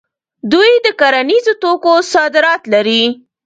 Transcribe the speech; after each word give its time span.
دوی 0.51 0.71
د 0.85 0.87
کرنیزو 0.99 1.53
توکو 1.61 1.93
صادرات 2.13 2.61
لري. 2.73 3.03